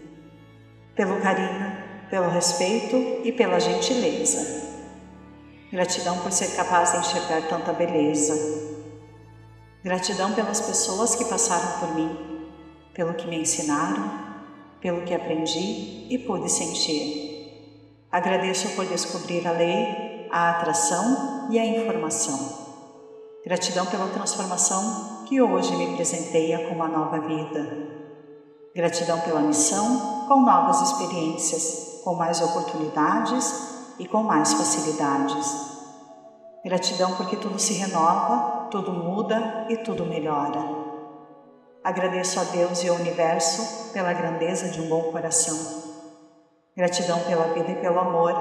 [0.95, 1.77] pelo carinho,
[2.11, 4.62] pelo respeito e pela gentileza.
[5.73, 8.35] Gratidão por ser capaz de enxergar tanta beleza.
[9.83, 12.15] Gratidão pelas pessoas que passaram por mim,
[12.93, 14.07] pelo que me ensinaram,
[14.79, 18.05] pelo que aprendi e pude sentir.
[18.11, 22.37] Agradeço por descobrir a lei, a atração e a informação.
[23.43, 27.89] Gratidão pela transformação que hoje me presenteia com uma nova vida.
[28.75, 35.73] Gratidão pela missão, com novas experiências, com mais oportunidades e com mais facilidades.
[36.63, 40.63] Gratidão porque tudo se renova, tudo muda e tudo melhora.
[41.83, 45.83] Agradeço a Deus e ao universo pela grandeza de um bom coração.
[46.75, 48.33] Gratidão pela vida e pelo amor.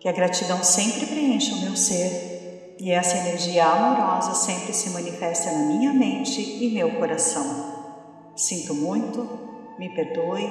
[0.00, 5.50] Que a gratidão sempre preencha o meu ser e essa energia amorosa sempre se manifesta
[5.50, 7.76] na minha mente e meu coração.
[8.36, 9.28] Sinto muito,
[9.76, 10.48] me perdoe,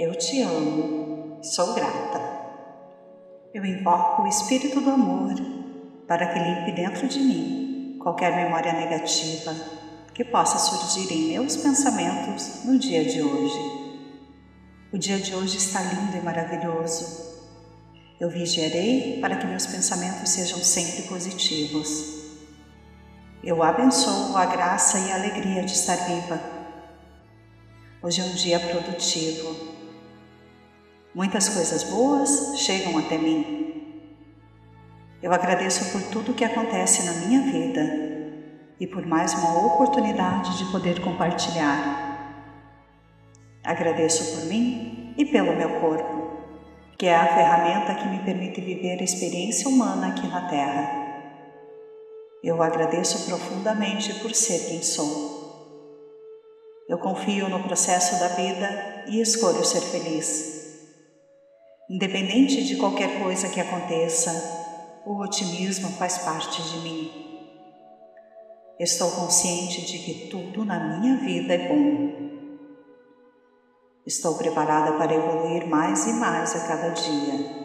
[0.00, 2.43] eu te amo, sou grata
[3.54, 5.32] eu invoco o Espírito do Amor
[6.08, 9.54] para que limpe dentro de mim qualquer memória negativa
[10.12, 13.58] que possa surgir em meus pensamentos no dia de hoje.
[14.92, 17.32] O dia de hoje está lindo e maravilhoso.
[18.18, 22.24] Eu vigiarei para que meus pensamentos sejam sempre positivos.
[23.42, 26.40] Eu abençoo a graça e a alegria de estar viva.
[28.02, 29.73] Hoje é um dia produtivo
[31.14, 34.02] Muitas coisas boas chegam até mim.
[35.22, 38.04] Eu agradeço por tudo que acontece na minha vida
[38.80, 42.42] e por mais uma oportunidade de poder compartilhar.
[43.62, 46.32] Agradeço por mim e pelo meu corpo,
[46.98, 51.04] que é a ferramenta que me permite viver a experiência humana aqui na Terra.
[52.42, 55.44] Eu agradeço profundamente por ser quem sou.
[56.88, 60.53] Eu confio no processo da vida e escolho ser feliz.
[61.94, 64.32] Independente de qualquer coisa que aconteça,
[65.06, 67.08] o otimismo faz parte de mim.
[68.80, 72.12] Estou consciente de que tudo na minha vida é bom.
[74.04, 77.62] Estou preparada para evoluir mais e mais a cada dia.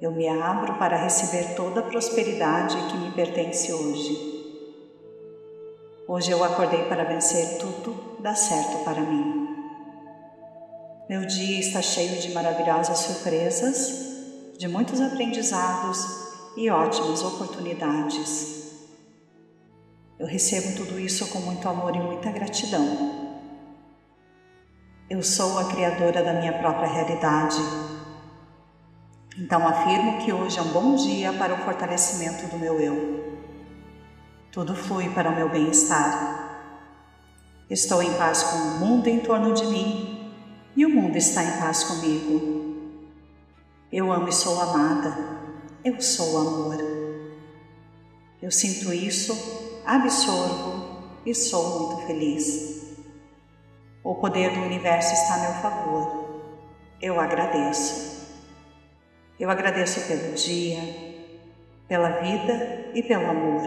[0.00, 4.16] Eu me abro para receber toda a prosperidade que me pertence hoje.
[6.08, 9.41] Hoje eu acordei para vencer tudo, dá certo para mim.
[11.12, 15.98] Meu dia está cheio de maravilhosas surpresas, de muitos aprendizados
[16.56, 18.72] e ótimas oportunidades.
[20.18, 23.36] Eu recebo tudo isso com muito amor e muita gratidão.
[25.10, 27.58] Eu sou a criadora da minha própria realidade.
[29.36, 33.38] Então afirmo que hoje é um bom dia para o fortalecimento do meu eu.
[34.50, 36.72] Tudo flui para o meu bem-estar.
[37.68, 40.11] Estou em paz com o mundo em torno de mim
[40.76, 42.62] e o mundo está em paz comigo.
[43.92, 45.14] Eu amo e sou amada,
[45.84, 46.78] eu sou amor.
[48.40, 52.96] Eu sinto isso, absorvo e sou muito feliz.
[54.02, 56.22] O poder do universo está a meu favor.
[57.00, 58.26] Eu agradeço.
[59.38, 60.80] Eu agradeço pelo dia,
[61.86, 63.62] pela vida e pelo amor.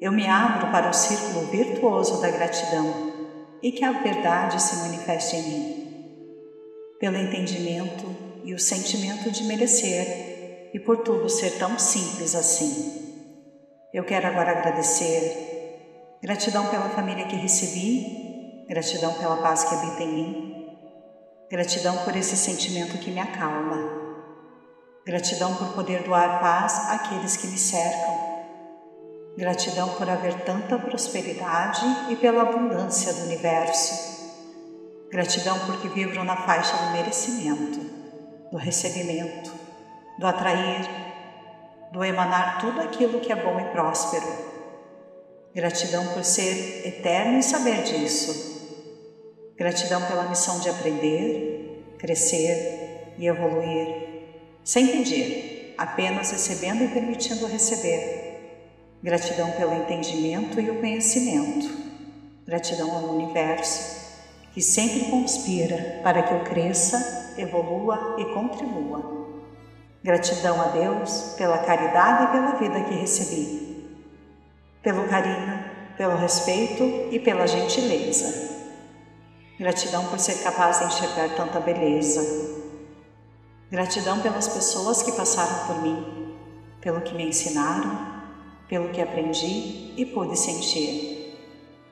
[0.00, 3.07] Eu me abro para o círculo virtuoso da gratidão
[3.62, 5.88] e que a verdade se manifeste em mim.
[7.00, 8.04] Pelo entendimento
[8.44, 13.08] e o sentimento de merecer e por tudo ser tão simples assim.
[13.92, 16.18] Eu quero agora agradecer.
[16.22, 20.66] Gratidão pela família que recebi, gratidão pela paz que habita em mim,
[21.50, 23.78] gratidão por esse sentimento que me acalma,
[25.06, 28.27] gratidão por poder doar paz àqueles que me cercam
[29.38, 34.18] Gratidão por haver tanta prosperidade e pela abundância do universo.
[35.12, 37.78] Gratidão porque vibro na faixa do merecimento,
[38.50, 39.52] do recebimento,
[40.18, 40.90] do atrair,
[41.92, 44.26] do emanar tudo aquilo que é bom e próspero.
[45.54, 48.74] Gratidão por ser eterno e saber disso.
[49.56, 58.17] Gratidão pela missão de aprender, crescer e evoluir, sem pedir, apenas recebendo e permitindo receber
[59.00, 61.70] Gratidão pelo entendimento e o conhecimento.
[62.44, 63.96] Gratidão ao universo,
[64.52, 69.28] que sempre conspira para que eu cresça, evolua e contribua.
[70.02, 73.86] Gratidão a Deus pela caridade e pela vida que recebi,
[74.82, 75.64] pelo carinho,
[75.96, 76.82] pelo respeito
[77.12, 78.58] e pela gentileza.
[79.60, 82.56] Gratidão por ser capaz de enxergar tanta beleza.
[83.70, 86.34] Gratidão pelas pessoas que passaram por mim,
[86.80, 88.17] pelo que me ensinaram
[88.68, 91.18] pelo que aprendi e pude sentir.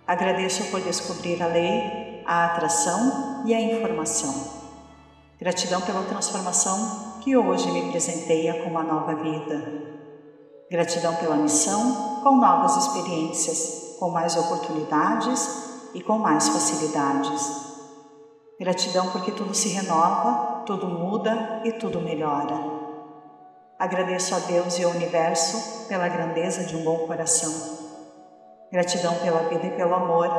[0.07, 4.33] Agradeço por descobrir a lei, a atração e a informação.
[5.39, 9.97] Gratidão pela transformação que hoje me presenteia com uma nova vida.
[10.71, 17.67] Gratidão pela missão com novas experiências, com mais oportunidades e com mais facilidades.
[18.59, 22.76] Gratidão porque tudo se renova, tudo muda e tudo melhora.
[23.79, 27.53] Agradeço a Deus e ao universo pela grandeza de um bom coração.
[28.73, 30.31] Gratidão pela vida e pelo amor.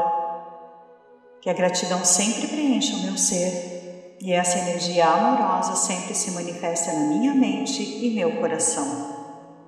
[1.39, 6.91] Que a gratidão sempre preencha o meu ser e essa energia amorosa sempre se manifesta
[6.91, 9.15] na minha mente e meu coração.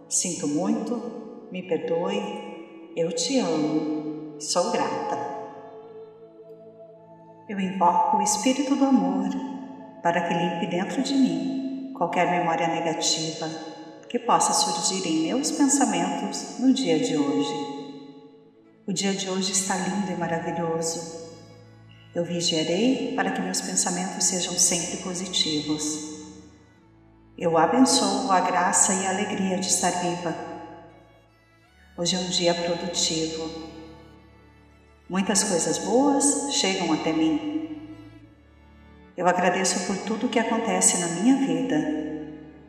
[0.10, 5.16] Sinto muito, me perdoe, eu te amo, sou grata.
[7.48, 9.30] Eu invoco o Espírito do Amor
[10.02, 11.59] para que limpe dentro de mim
[12.00, 13.46] qualquer memória negativa
[14.08, 17.54] que possa surgir em meus pensamentos no dia de hoje.
[18.88, 21.30] O dia de hoje está lindo e maravilhoso.
[22.16, 25.84] Eu vigiarei para que meus pensamentos sejam sempre positivos.
[27.38, 30.34] Eu abençoo a graça e a alegria de estar viva.
[31.98, 33.68] Hoje é um dia produtivo.
[35.10, 37.59] Muitas coisas boas chegam até mim.
[39.20, 41.76] Eu agradeço por tudo que acontece na minha vida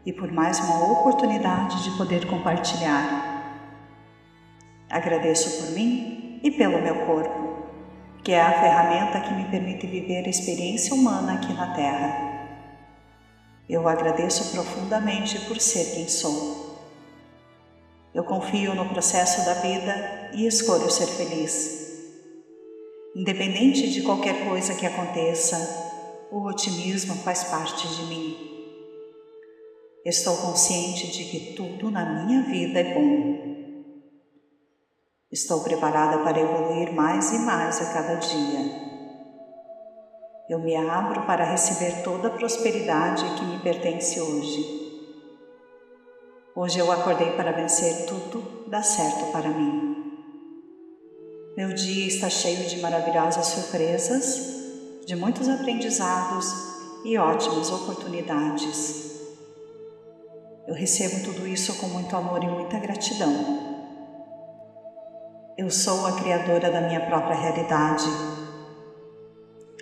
[0.04, 3.70] e por mais uma oportunidade de poder compartilhar.
[4.90, 7.66] Agradeço por mim e pelo meu corpo,
[8.24, 12.58] que é a ferramenta que me permite viver a experiência humana aqui na Terra.
[13.68, 16.80] Eu agradeço profundamente por ser quem sou.
[18.12, 22.10] Eu confio no processo da vida e escolho ser feliz.
[23.14, 25.90] Independente de qualquer coisa que aconteça,
[26.30, 28.36] o otimismo faz parte de mim.
[30.04, 33.50] Estou consciente de que tudo na minha vida é bom.
[35.30, 38.90] Estou preparada para evoluir mais e mais a cada dia.
[40.48, 44.80] Eu me abro para receber toda a prosperidade que me pertence hoje.
[46.56, 49.96] Hoje eu acordei para vencer tudo, dá certo para mim.
[51.56, 54.60] Meu dia está cheio de maravilhosas surpresas
[55.06, 56.54] de muitos aprendizados
[57.04, 59.10] e ótimas oportunidades.
[60.66, 63.32] Eu recebo tudo isso com muito amor e muita gratidão.
[65.56, 68.06] Eu sou a criadora da minha própria realidade.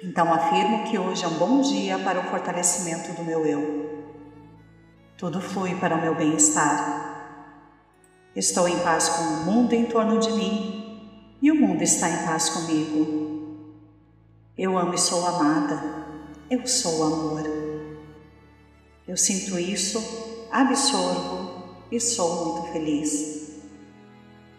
[0.03, 3.89] Então afirmo que hoje é um bom dia para o fortalecimento do meu eu.
[5.17, 7.09] Tudo flui para o meu bem-estar.
[8.35, 12.25] Estou em paz com o mundo em torno de mim e o mundo está em
[12.25, 13.28] paz comigo.
[14.59, 15.81] Eu amo e sou amada.
[16.51, 17.45] Eu sou amor.
[19.07, 23.61] Eu sinto isso, absorvo e sou muito feliz.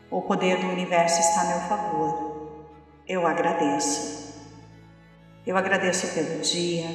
[0.09, 2.63] O poder do universo está a meu favor.
[3.05, 4.47] Eu agradeço.
[5.45, 6.87] Eu agradeço pelo dia,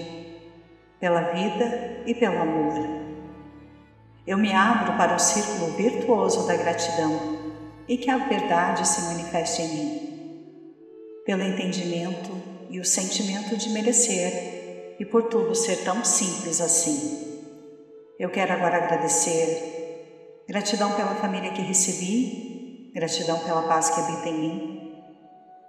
[0.98, 2.72] pela vida e pelo amor.
[4.26, 7.52] Eu me abro para o círculo virtuoso da gratidão
[7.86, 10.14] e que a verdade se manifeste em mim.
[11.26, 12.53] Pelo entendimento
[12.84, 17.42] o sentimento de merecer e por tudo ser tão simples assim.
[18.18, 20.44] Eu quero agora agradecer.
[20.48, 24.94] Gratidão pela família que recebi, gratidão pela paz que habita em mim,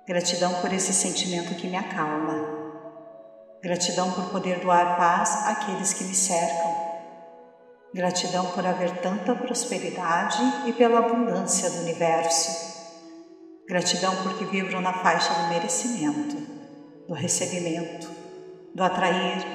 [0.07, 2.55] gratidão por esse sentimento que me acalma
[3.65, 6.71] Gratidão por poder doar paz àqueles que me cercam.
[7.91, 10.37] Gratidão por haver tanta prosperidade
[10.67, 12.75] e pela abundância do universo.
[13.67, 16.54] Gratidão porque vibro na faixa do merecimento,
[17.07, 18.09] do recebimento,
[18.73, 19.45] do atrair,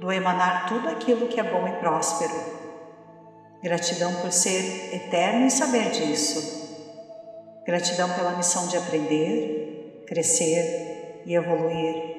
[0.00, 2.34] do emanar tudo aquilo que é bom e próspero.
[3.62, 6.64] Gratidão por ser eterno e saber disso.
[7.64, 12.16] Gratidão pela missão de aprender, crescer e evoluir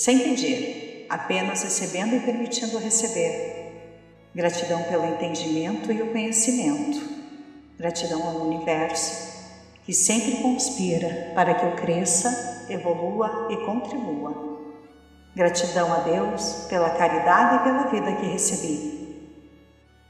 [0.00, 3.70] sem pedir, apenas recebendo e permitindo receber.
[4.34, 7.06] Gratidão pelo entendimento e o conhecimento.
[7.76, 9.28] Gratidão ao universo,
[9.84, 14.58] que sempre conspira para que eu cresça, evolua e contribua.
[15.34, 19.34] Gratidão a Deus pela caridade e pela vida que recebi,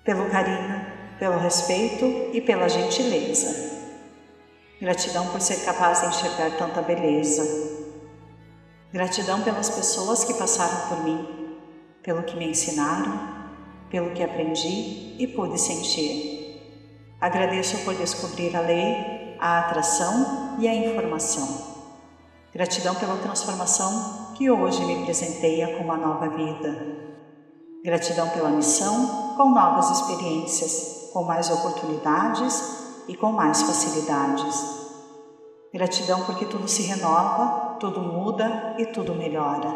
[0.04, 0.86] pelo carinho,
[1.18, 3.80] pelo respeito e pela gentileza.
[4.80, 7.70] Gratidão por ser capaz de enxergar tanta beleza,
[8.92, 11.56] Gratidão pelas pessoas que passaram por mim,
[12.02, 13.20] pelo que me ensinaram,
[13.88, 16.60] pelo que aprendi e pude sentir.
[17.20, 21.69] Agradeço por descobrir a lei, a atração e a informação.
[22.52, 26.98] Gratidão pela transformação que hoje me presenteia com uma nova vida.
[27.84, 34.80] Gratidão pela missão com novas experiências, com mais oportunidades e com mais facilidades.
[35.72, 39.72] Gratidão porque tudo se renova tudo muda e tudo melhora.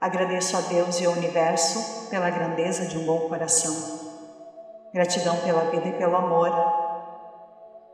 [0.00, 3.74] Agradeço a Deus e ao universo pela grandeza de um bom coração.
[4.92, 6.50] Gratidão pela vida e pelo amor.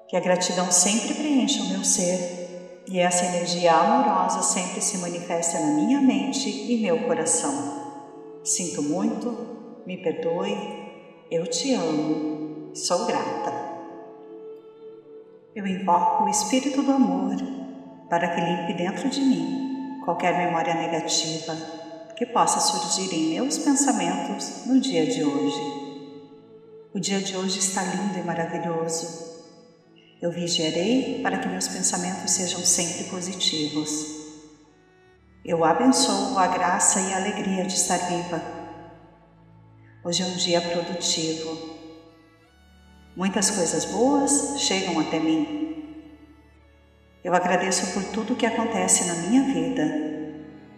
[0.08, 2.33] Que a gratidão sempre preencha o meu ser
[2.86, 7.82] e essa energia amorosa sempre se manifesta na minha mente e meu coração.
[8.44, 10.56] Sinto muito, me perdoe,
[11.30, 13.52] eu te amo, sou grata.
[15.54, 17.36] Eu invoco o Espírito do Amor
[18.10, 21.56] para que limpe dentro de mim qualquer memória negativa
[22.16, 25.84] que possa surgir em meus pensamentos no dia de hoje.
[26.94, 29.33] O dia de hoje está lindo e maravilhoso.
[30.24, 33.90] Eu vigiarei para que meus pensamentos sejam sempre positivos.
[35.44, 38.40] Eu abençoo a graça e a alegria de estar viva.
[40.02, 41.76] Hoje é um dia produtivo.
[43.14, 45.64] Muitas coisas boas chegam até mim
[47.24, 49.82] eu agradeço por tudo que acontece na minha vida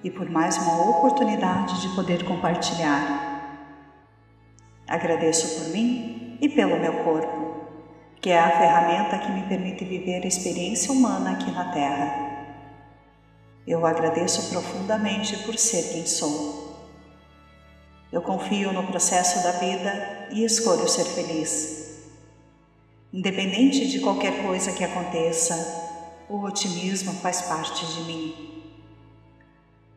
[0.04, 3.66] e por mais uma oportunidade de poder compartilhar.
[4.86, 7.45] Agradeço por mim e pelo meu corpo,
[8.26, 12.58] que é a ferramenta que me permite viver a experiência humana aqui na Terra.
[13.64, 16.76] Eu agradeço profundamente por ser quem sou.
[18.10, 22.00] Eu confio no processo da vida e escolho ser feliz.
[23.12, 25.54] Independente de qualquer coisa que aconteça,
[26.28, 28.34] o otimismo faz parte de mim.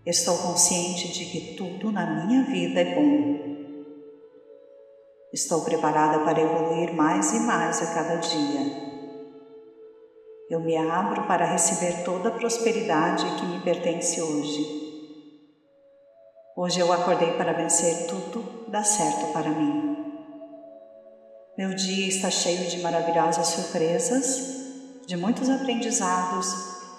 [0.05, 3.48] Estou consciente de que tudo na minha vida é bom.
[5.31, 8.89] Estou preparada para evoluir mais e mais a cada dia.
[10.49, 14.79] Eu me abro para receber toda a prosperidade que me pertence hoje.
[16.57, 19.97] Hoje eu acordei para vencer tudo, dá certo para mim.
[21.55, 24.59] Meu dia está cheio de maravilhosas surpresas
[25.05, 26.55] de muitos aprendizados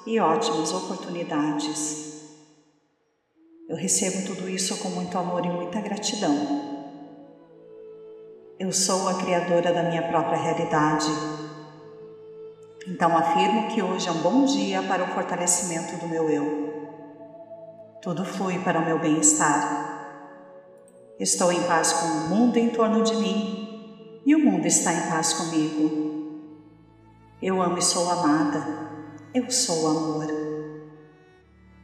[0.07, 2.11] e ótimas oportunidades.
[3.69, 6.80] Eu recebo tudo isso com muito amor e muita gratidão.
[8.61, 11.07] Eu sou a criadora da minha própria realidade.
[12.87, 17.01] Então afirmo que hoje é um bom dia para o fortalecimento do meu eu.
[18.03, 20.37] Tudo flui para o meu bem-estar.
[21.19, 25.09] Estou em paz com o mundo em torno de mim e o mundo está em
[25.09, 26.53] paz comigo.
[27.41, 28.63] Eu amo e sou amada.
[29.33, 30.27] Eu sou amor.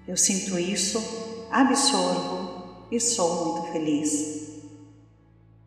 [0.06, 4.45] Eu sinto isso, absorvo e sou muito feliz.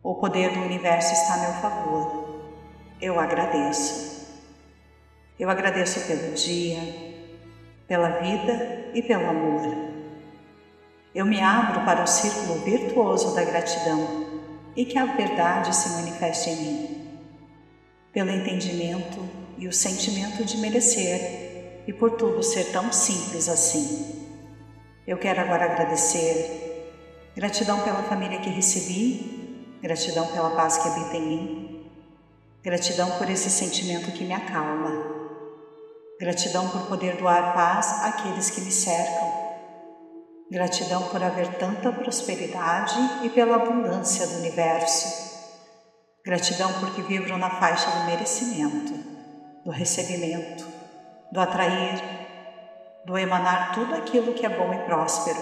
[0.02, 2.40] O poder do universo está a meu favor.
[3.02, 4.26] Eu agradeço.
[5.38, 6.80] Eu agradeço pelo dia,
[7.86, 9.60] pela vida e pelo amor.
[11.14, 14.26] Eu me abro para o círculo virtuoso da gratidão
[14.74, 17.20] e que a verdade se manifeste em mim.
[18.10, 19.28] Pelo entendimento
[19.58, 24.30] e o sentimento de merecer e por tudo ser tão simples assim.
[25.06, 26.86] Eu quero agora agradecer.
[27.36, 29.39] Gratidão pela família que recebi,
[29.82, 31.90] gratidão pela paz que habita em mim,
[32.62, 34.90] gratidão por esse sentimento que me acalma,
[36.20, 39.32] gratidão por poder doar paz àqueles que me cercam,
[40.50, 45.30] gratidão por haver tanta prosperidade e pela abundância do universo,
[46.24, 48.92] gratidão porque vibro na faixa do merecimento,
[49.64, 50.66] do recebimento,
[51.32, 52.20] do atrair
[53.04, 55.40] do emanar tudo aquilo que é bom e próspero.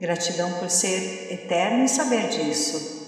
[0.00, 3.01] Gratidão por ser eterno e saber disso.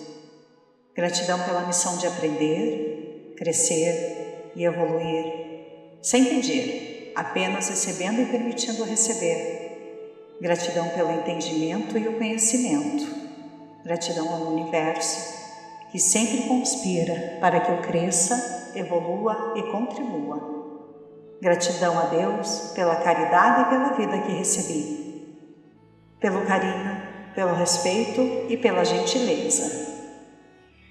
[0.94, 10.36] Gratidão pela missão de aprender, crescer e evoluir, sem pedir, apenas recebendo e permitindo receber.
[10.40, 13.12] Gratidão pelo entendimento e o conhecimento.
[13.82, 15.34] Gratidão ao universo,
[15.90, 20.54] que sempre conspira para que eu cresça, evolua e contribua.
[21.42, 25.42] Gratidão a Deus pela caridade e pela vida que recebi,
[26.20, 27.02] pelo carinho,
[27.34, 29.93] pelo respeito e pela gentileza.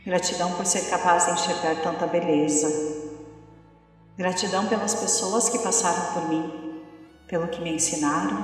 [0.06, 2.68] Gratidão por ser capaz de enxergar tanta beleza.
[4.18, 6.82] Gratidão pelas pessoas que passaram por mim,
[7.26, 8.44] pelo que me ensinaram,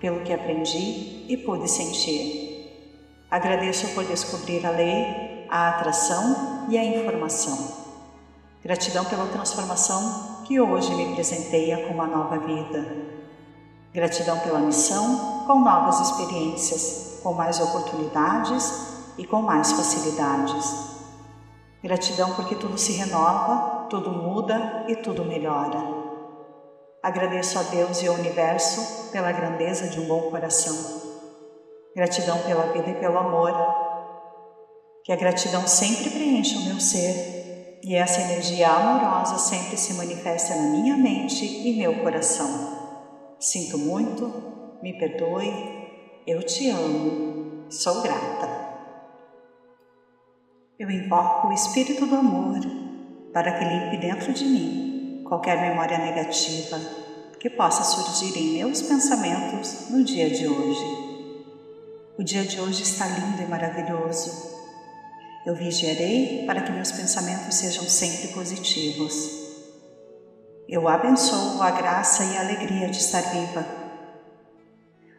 [0.00, 3.28] pelo que aprendi e pude sentir.
[3.30, 7.86] Agradeço por descobrir a lei, a atração e a informação.
[8.64, 12.96] Gratidão pela transformação que hoje me presenteia com uma nova vida.
[13.92, 20.96] Gratidão pela missão com novas experiências, com mais oportunidades e com mais facilidades.
[21.82, 25.98] Gratidão porque tudo se renova, tudo muda e tudo melhora.
[27.02, 30.76] Agradeço a Deus e ao universo pela grandeza de um bom coração.
[31.94, 33.52] Gratidão pela vida e pelo amor.
[35.04, 40.54] Que a gratidão sempre preencha o meu ser e essa energia amorosa sempre se manifesta
[40.54, 42.76] na minha mente e meu coração.
[43.38, 44.32] Sinto muito,
[44.82, 45.52] me perdoe,
[46.26, 48.57] eu te amo, sou grata.
[50.78, 52.60] Eu invoco o Espírito do Amor
[53.32, 56.78] para que limpe dentro de mim qualquer memória negativa
[57.40, 60.84] que possa surgir em meus pensamentos no dia de hoje.
[62.18, 64.58] O dia de hoje está lindo e maravilhoso
[65.48, 69.48] eu vigiarei para que meus pensamentos sejam sempre positivos.
[70.68, 73.64] Eu abençoo a graça e a alegria de estar viva.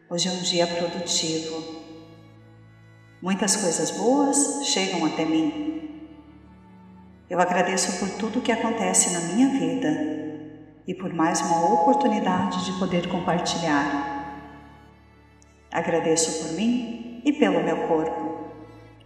[0.08, 1.79] Hoje é um dia produtivo.
[3.22, 6.08] Muitas coisas boas chegam até mim.
[7.28, 9.88] Eu agradeço por tudo que acontece na minha vida
[10.86, 14.48] e por mais uma oportunidade de poder compartilhar.
[15.70, 18.30] Agradeço por mim e pelo meu corpo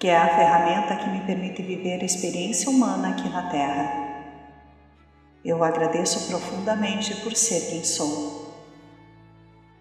[0.04, 4.04] que é a ferramenta que me permite viver a experiência humana aqui na Terra.
[5.42, 8.52] Eu agradeço profundamente por ser quem sou.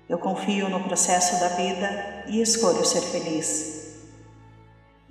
[0.07, 3.82] Eu confio no processo da vida e escolho ser feliz.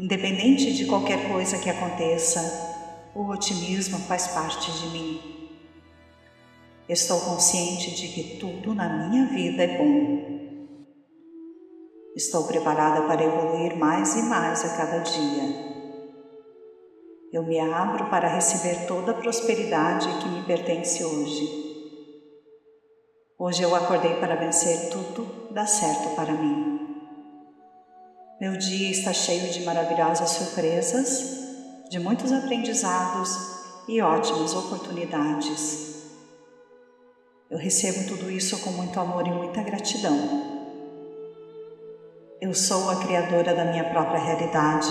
[0.03, 2.41] Independente de qualquer coisa que aconteça,
[3.15, 5.21] o otimismo faz parte de mim.
[6.89, 10.33] Estou consciente de que tudo na minha vida é bom
[12.17, 15.73] Estou preparada para evoluir mais e mais a cada dia.
[17.33, 21.49] Eu me abro para receber toda a prosperidade que me pertence hoje.
[23.39, 26.72] Hoje eu acordei para vencer tudo dá certo para mim.
[28.43, 31.39] Meu dia está cheio de maravilhosas surpresas,
[31.89, 33.39] de muitos aprendizados
[33.87, 36.11] e ótimas oportunidades.
[37.49, 40.19] Eu recebo tudo isso com muito amor e muita gratidão.
[42.41, 44.91] Eu sou a criadora da minha própria realidade.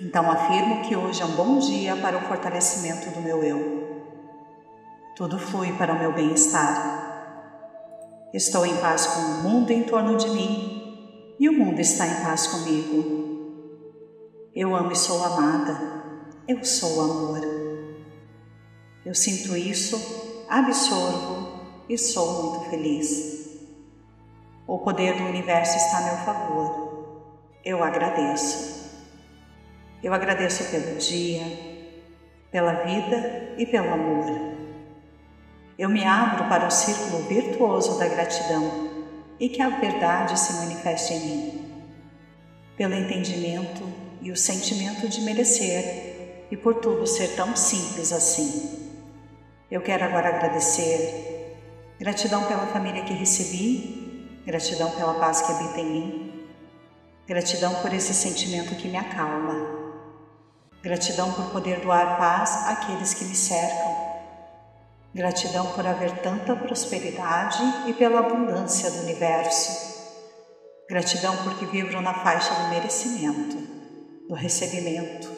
[0.00, 4.04] Então afirmo que hoje é um bom dia para o fortalecimento do meu eu.
[5.16, 7.42] Tudo flui para o meu bem-estar.
[8.32, 10.73] Estou em paz com o mundo em torno de mim
[11.38, 13.24] e o mundo está em paz comigo.
[14.54, 16.04] Eu amo e sou amada.
[16.46, 17.40] Eu sou amor.
[19.04, 23.58] Eu sinto isso, absorvo e sou muito feliz.
[24.66, 27.34] O poder do universo está a meu favor.
[27.64, 28.84] Eu agradeço.
[30.02, 31.44] Eu agradeço pelo dia,
[32.50, 34.26] pela vida e pelo amor.
[35.76, 38.93] Eu me abro para o círculo virtuoso da gratidão
[39.38, 41.74] e que a verdade se manifeste em mim.
[42.76, 43.82] Pelo entendimento
[44.20, 48.94] e o sentimento de merecer e por tudo ser tão simples assim.
[49.70, 51.56] Eu quero agora agradecer.
[51.98, 54.04] Gratidão pela família que recebi
[54.46, 56.46] Gratidão pela paz que habita em mim.
[57.26, 59.54] Gratidão por esse sentimento que me acalma.
[60.82, 64.03] Gratidão por poder doar paz àqueles que me cercam.
[65.14, 69.94] Gratidão por haver tanta prosperidade e pela abundância do universo.
[70.88, 73.56] Gratidão porque vibro na faixa do merecimento,
[74.28, 75.30] do recebimento,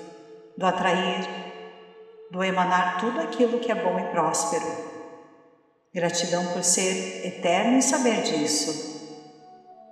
[0.56, 1.28] do atrair,
[2.30, 4.64] do emanar tudo aquilo que é bom e próspero.
[5.92, 8.96] Gratidão por ser eterno e saber disso.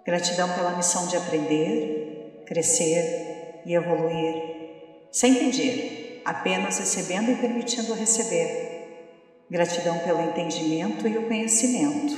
[0.07, 8.64] Gratidão pela missão de aprender, crescer e evoluir, sem pedir, apenas recebendo e permitindo receber
[9.51, 12.17] Gratidão pelo entendimento e o conhecimento.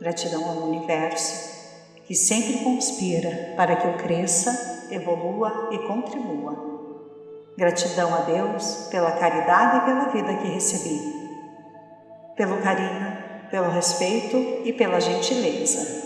[0.00, 1.48] Gratidão ao universo,
[2.04, 6.70] que sempre conspira para que eu cresça, evolua e contribua.
[7.56, 11.00] Gratidão a Deus pela caridade e pela vida que recebi,
[12.34, 13.16] pelo carinho,
[13.48, 16.00] pelo respeito e pela gentileza.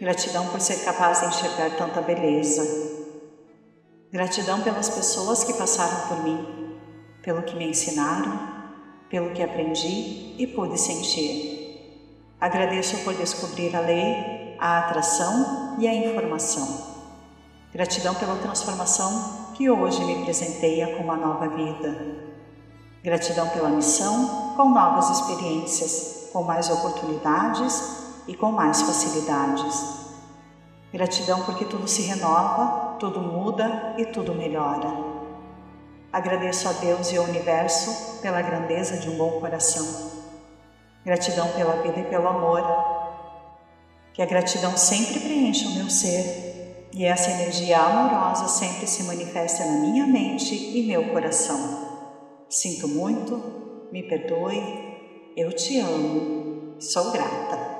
[0.00, 2.64] Gratidão por ser capaz de enxergar tanta beleza.
[4.10, 6.76] Gratidão pelas pessoas que passaram por mim,
[7.22, 8.57] pelo que me ensinaram
[9.08, 11.58] pelo que aprendi e pude sentir.
[12.40, 16.98] Agradeço por descobrir a lei, a atração e a informação.
[17.72, 22.16] Gratidão pela transformação que hoje me presenteia com uma nova vida.
[23.02, 29.98] Gratidão pela missão, com novas experiências, com mais oportunidades e com mais facilidades.
[30.92, 35.07] Gratidão porque tudo se renova, tudo muda e tudo melhora.
[36.12, 40.10] Agradeço a Deus e ao universo pela grandeza de um bom coração.
[41.04, 42.62] Gratidão pela vida e pelo amor.
[44.14, 46.48] Que a gratidão sempre preencha o meu ser
[46.92, 51.86] e essa energia amorosa sempre se manifesta na minha mente e meu coração.
[52.48, 57.77] Sinto muito, me perdoe, eu te amo, sou grata.